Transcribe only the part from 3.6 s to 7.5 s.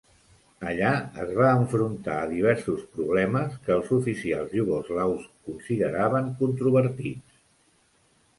que els oficials iugoslaus consideraven controvertits.